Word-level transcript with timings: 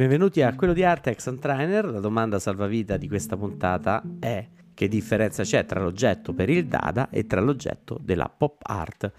Benvenuti 0.00 0.40
a 0.40 0.54
quello 0.54 0.72
di 0.72 0.82
Artex 0.82 1.26
and 1.26 1.40
Trainer. 1.40 1.84
La 1.84 2.00
domanda 2.00 2.38
salvavita 2.38 2.96
di 2.96 3.06
questa 3.06 3.36
puntata 3.36 4.02
è 4.18 4.48
che 4.72 4.88
differenza 4.88 5.42
c'è 5.42 5.66
tra 5.66 5.78
l'oggetto 5.78 6.32
per 6.32 6.48
il 6.48 6.64
Dada 6.64 7.10
e 7.10 7.26
tra 7.26 7.42
l'oggetto 7.42 7.98
della 8.00 8.32
pop 8.34 8.62
art? 8.62 9.12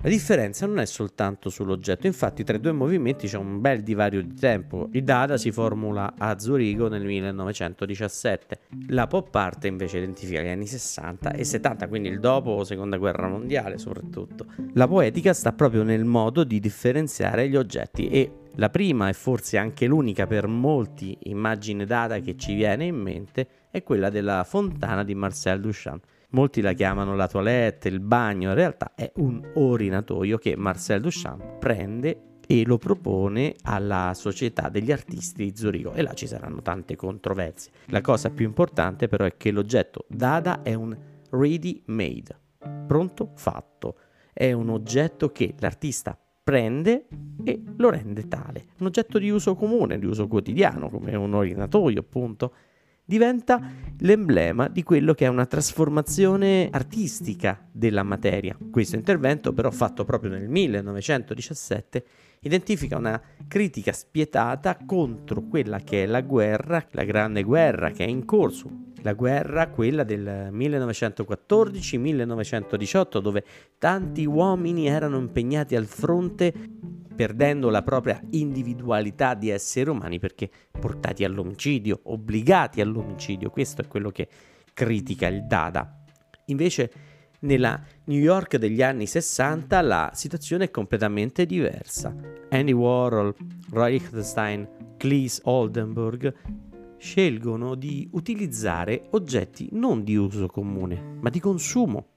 La 0.00 0.10
differenza 0.10 0.66
non 0.66 0.78
è 0.78 0.84
soltanto 0.84 1.48
sull'oggetto, 1.48 2.06
infatti 2.06 2.44
tra 2.44 2.56
i 2.56 2.60
due 2.60 2.72
movimenti 2.72 3.26
c'è 3.26 3.38
un 3.38 3.62
bel 3.62 3.82
divario 3.82 4.20
di 4.20 4.34
tempo. 4.34 4.90
Il 4.92 5.04
Dada 5.04 5.38
si 5.38 5.50
formula 5.50 6.12
a 6.18 6.38
Zurigo 6.38 6.88
nel 6.88 7.02
1917, 7.02 8.58
la 8.88 9.06
pop 9.06 9.34
art 9.34 9.64
invece 9.64 9.96
identifica 9.96 10.42
gli 10.42 10.48
anni 10.48 10.66
60 10.66 11.32
e 11.32 11.44
70, 11.44 11.88
quindi 11.88 12.10
il 12.10 12.20
dopo 12.20 12.62
seconda 12.62 12.98
guerra 12.98 13.26
mondiale 13.26 13.78
soprattutto. 13.78 14.44
La 14.74 14.86
poetica 14.86 15.32
sta 15.32 15.54
proprio 15.54 15.82
nel 15.82 16.04
modo 16.04 16.44
di 16.44 16.60
differenziare 16.60 17.48
gli 17.48 17.56
oggetti 17.56 18.08
e 18.08 18.30
la 18.56 18.70
prima 18.70 19.08
e 19.08 19.12
forse 19.12 19.58
anche 19.58 19.86
l'unica 19.86 20.26
per 20.26 20.46
molti 20.46 21.16
immagine 21.24 21.84
data 21.84 22.18
che 22.20 22.36
ci 22.36 22.54
viene 22.54 22.86
in 22.86 22.96
mente 22.96 23.48
è 23.70 23.82
quella 23.82 24.08
della 24.08 24.44
fontana 24.44 25.04
di 25.04 25.14
Marcel 25.14 25.60
Duchamp. 25.60 26.04
Molti 26.30 26.60
la 26.60 26.72
chiamano 26.72 27.14
la 27.14 27.28
toilette, 27.28 27.88
il 27.88 28.00
bagno, 28.00 28.48
in 28.48 28.54
realtà 28.54 28.92
è 28.94 29.10
un 29.16 29.42
orinatoio 29.54 30.38
che 30.38 30.56
Marcel 30.56 31.00
Duchamp 31.00 31.58
prende 31.58 32.20
e 32.46 32.64
lo 32.64 32.78
propone 32.78 33.54
alla 33.62 34.12
società 34.14 34.68
degli 34.68 34.92
artisti 34.92 35.44
di 35.44 35.56
Zurigo 35.56 35.92
e 35.92 36.02
là 36.02 36.14
ci 36.14 36.26
saranno 36.26 36.62
tante 36.62 36.96
controversie. 36.96 37.72
La 37.86 38.00
cosa 38.00 38.30
più 38.30 38.46
importante 38.46 39.08
però 39.08 39.24
è 39.24 39.36
che 39.36 39.50
l'oggetto 39.50 40.04
Dada 40.08 40.62
è 40.62 40.74
un 40.74 40.96
ready 41.30 41.82
made, 41.86 42.34
pronto 42.86 43.32
fatto. 43.34 43.98
È 44.32 44.52
un 44.52 44.68
oggetto 44.68 45.30
che 45.30 45.54
l'artista 45.58 46.18
prende 46.46 47.06
e 47.46 47.62
lo 47.76 47.90
rende 47.90 48.26
tale. 48.26 48.64
Un 48.78 48.86
oggetto 48.86 49.20
di 49.20 49.30
uso 49.30 49.54
comune, 49.54 50.00
di 50.00 50.06
uso 50.06 50.26
quotidiano, 50.26 50.90
come 50.90 51.14
un 51.14 51.32
orinatoio 51.32 52.00
appunto, 52.00 52.52
diventa 53.04 53.70
l'emblema 53.98 54.66
di 54.66 54.82
quello 54.82 55.14
che 55.14 55.26
è 55.26 55.28
una 55.28 55.46
trasformazione 55.46 56.68
artistica 56.72 57.64
della 57.70 58.02
materia. 58.02 58.58
Questo 58.68 58.96
intervento, 58.96 59.52
però 59.52 59.70
fatto 59.70 60.04
proprio 60.04 60.32
nel 60.32 60.48
1917, 60.48 62.04
identifica 62.40 62.98
una 62.98 63.22
critica 63.46 63.92
spietata 63.92 64.76
contro 64.84 65.42
quella 65.42 65.78
che 65.78 66.02
è 66.02 66.06
la 66.06 66.22
guerra, 66.22 66.84
la 66.90 67.04
grande 67.04 67.44
guerra 67.44 67.92
che 67.92 68.04
è 68.04 68.08
in 68.08 68.24
corso, 68.24 68.68
la 69.02 69.12
guerra, 69.12 69.68
quella 69.68 70.02
del 70.02 70.50
1914-1918, 70.52 73.20
dove 73.20 73.44
tanti 73.78 74.24
uomini 74.24 74.88
erano 74.88 75.18
impegnati 75.18 75.76
al 75.76 75.86
fronte 75.86 76.52
perdendo 77.16 77.70
la 77.70 77.82
propria 77.82 78.20
individualità 78.30 79.34
di 79.34 79.48
esseri 79.48 79.90
umani 79.90 80.20
perché 80.20 80.48
portati 80.78 81.24
all'omicidio, 81.24 82.00
obbligati 82.04 82.80
all'omicidio. 82.80 83.50
Questo 83.50 83.80
è 83.82 83.88
quello 83.88 84.10
che 84.10 84.28
critica 84.72 85.26
il 85.26 85.46
Dada. 85.46 86.04
Invece 86.46 86.92
nella 87.40 87.82
New 88.04 88.20
York 88.20 88.56
degli 88.56 88.82
anni 88.82 89.06
60 89.06 89.80
la 89.80 90.10
situazione 90.14 90.64
è 90.64 90.70
completamente 90.70 91.46
diversa. 91.46 92.14
Andy 92.50 92.72
Warhol, 92.72 93.34
Roy 93.70 93.92
Lichtenstein, 93.92 94.94
Cleese 94.96 95.40
Oldenburg 95.44 96.34
scelgono 96.98 97.74
di 97.74 98.08
utilizzare 98.12 99.08
oggetti 99.10 99.68
non 99.72 100.02
di 100.02 100.16
uso 100.16 100.46
comune, 100.46 101.18
ma 101.20 101.30
di 101.30 101.40
consumo 101.40 102.08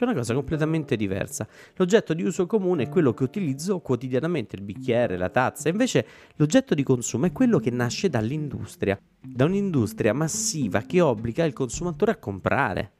che 0.00 0.06
è 0.06 0.08
una 0.08 0.18
cosa 0.18 0.34
completamente 0.34 0.96
diversa. 0.96 1.46
L'oggetto 1.76 2.14
di 2.14 2.22
uso 2.22 2.46
comune 2.46 2.84
è 2.84 2.88
quello 2.88 3.12
che 3.12 3.22
utilizzo 3.22 3.80
quotidianamente, 3.80 4.56
il 4.56 4.62
bicchiere, 4.62 5.18
la 5.18 5.28
tazza, 5.28 5.68
invece 5.68 6.06
l'oggetto 6.36 6.74
di 6.74 6.82
consumo 6.82 7.26
è 7.26 7.32
quello 7.32 7.58
che 7.58 7.70
nasce 7.70 8.08
dall'industria, 8.08 8.98
da 9.20 9.44
un'industria 9.44 10.14
massiva 10.14 10.80
che 10.80 11.00
obbliga 11.00 11.44
il 11.44 11.52
consumatore 11.52 12.12
a 12.12 12.16
comprare. 12.16 12.92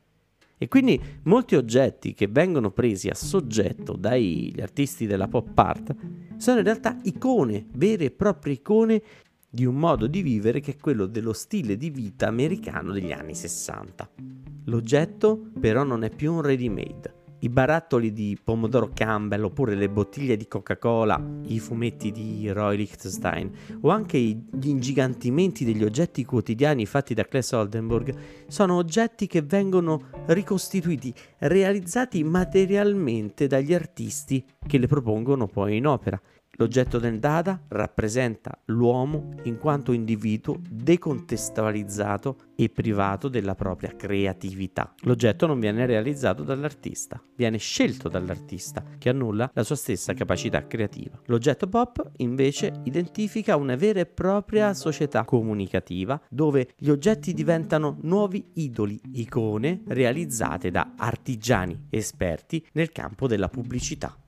E 0.58 0.68
quindi 0.68 1.00
molti 1.22 1.56
oggetti 1.56 2.12
che 2.12 2.26
vengono 2.26 2.70
presi 2.70 3.08
a 3.08 3.14
soggetto 3.14 3.96
dagli 3.96 4.60
artisti 4.60 5.06
della 5.06 5.26
pop 5.26 5.58
art 5.58 5.94
sono 6.36 6.58
in 6.58 6.64
realtà 6.64 6.98
icone, 7.04 7.64
vere 7.72 8.04
e 8.04 8.10
proprie 8.10 8.54
icone 8.54 9.02
di 9.48 9.64
un 9.64 9.76
modo 9.76 10.06
di 10.06 10.20
vivere 10.20 10.60
che 10.60 10.72
è 10.72 10.76
quello 10.76 11.06
dello 11.06 11.32
stile 11.32 11.78
di 11.78 11.88
vita 11.88 12.26
americano 12.26 12.92
degli 12.92 13.10
anni 13.10 13.34
60. 13.34 14.49
L'oggetto 14.70 15.50
però 15.58 15.82
non 15.82 16.04
è 16.04 16.10
più 16.10 16.32
un 16.32 16.42
ready 16.42 16.68
made. 16.68 17.14
I 17.40 17.48
barattoli 17.48 18.12
di 18.12 18.38
pomodoro 18.42 18.90
Campbell 18.94 19.42
oppure 19.42 19.74
le 19.74 19.88
bottiglie 19.88 20.36
di 20.36 20.46
Coca-Cola, 20.46 21.20
i 21.46 21.58
fumetti 21.58 22.12
di 22.12 22.48
Roy 22.52 22.76
Lichtenstein 22.76 23.50
o 23.80 23.88
anche 23.88 24.18
gli 24.18 24.68
ingigantimenti 24.68 25.64
degli 25.64 25.82
oggetti 25.82 26.24
quotidiani 26.24 26.86
fatti 26.86 27.14
da 27.14 27.24
Claes 27.24 27.50
Oldenburg 27.50 28.14
sono 28.46 28.76
oggetti 28.76 29.26
che 29.26 29.42
vengono 29.42 30.02
ricostituiti, 30.26 31.12
realizzati 31.38 32.22
materialmente 32.22 33.48
dagli 33.48 33.74
artisti 33.74 34.44
che 34.64 34.78
le 34.78 34.86
propongono 34.86 35.48
poi 35.48 35.78
in 35.78 35.86
opera 35.86 36.20
L'oggetto 36.56 36.98
del 36.98 37.18
Dada 37.18 37.62
rappresenta 37.68 38.58
l'uomo 38.66 39.30
in 39.44 39.56
quanto 39.58 39.92
individuo 39.92 40.60
decontestualizzato 40.68 42.36
e 42.54 42.68
privato 42.68 43.28
della 43.28 43.54
propria 43.54 43.96
creatività. 43.96 44.92
L'oggetto 45.04 45.46
non 45.46 45.58
viene 45.58 45.86
realizzato 45.86 46.42
dall'artista, 46.42 47.22
viene 47.34 47.56
scelto 47.56 48.10
dall'artista, 48.10 48.84
che 48.98 49.08
annulla 49.08 49.50
la 49.54 49.62
sua 49.62 49.76
stessa 49.76 50.12
capacità 50.12 50.66
creativa. 50.66 51.18
L'oggetto 51.26 51.66
pop 51.66 52.10
invece 52.18 52.80
identifica 52.84 53.56
una 53.56 53.76
vera 53.76 54.00
e 54.00 54.06
propria 54.06 54.74
società 54.74 55.24
comunicativa 55.24 56.20
dove 56.28 56.74
gli 56.76 56.90
oggetti 56.90 57.32
diventano 57.32 57.96
nuovi 58.02 58.50
idoli, 58.54 59.00
icone 59.12 59.82
realizzate 59.86 60.70
da 60.70 60.92
artigiani 60.96 61.86
esperti 61.88 62.66
nel 62.72 62.92
campo 62.92 63.26
della 63.26 63.48
pubblicità. 63.48 64.19